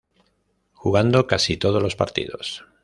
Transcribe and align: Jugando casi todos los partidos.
Jugando 0.73 1.27
casi 1.27 1.57
todos 1.57 1.79
los 1.83 1.95
partidos. 1.95 2.65